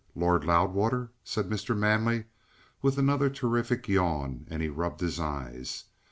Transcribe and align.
Lord 0.15 0.43
Loudwater?" 0.45 1.11
said 1.23 1.47
Mr. 1.47 1.77
Manley 1.77 2.25
with 2.81 2.97
another 2.97 3.29
terrific 3.29 3.87
yawn, 3.87 4.47
and 4.49 4.59
he 4.63 4.67
rubbed 4.67 4.99
his 5.01 5.19
eyes. 5.19 5.83